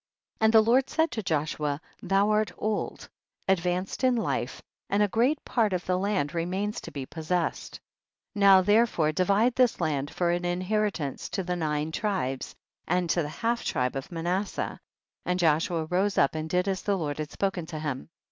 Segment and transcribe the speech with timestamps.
[0.39, 0.45] 13.
[0.47, 3.07] And the Lord said to Joshua, thou art old,
[3.47, 7.79] advanced in hfe, and a great part of the land remains to be possessed.
[8.33, 8.39] 14.
[8.39, 12.55] Now therefore divide this land for an inheritance to the nine tribes
[12.87, 14.79] and to the half tribe of Manasseh,
[15.23, 18.09] and Joshua rose up and did as the Lord had spoken to him.